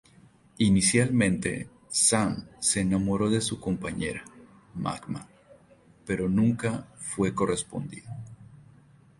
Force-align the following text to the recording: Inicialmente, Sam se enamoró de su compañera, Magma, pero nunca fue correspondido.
Inicialmente, 0.57 1.69
Sam 1.87 2.47
se 2.59 2.79
enamoró 2.81 3.29
de 3.29 3.39
su 3.39 3.59
compañera, 3.59 4.23
Magma, 4.73 5.27
pero 6.07 6.27
nunca 6.27 6.87
fue 6.95 7.35
correspondido. 7.35 8.07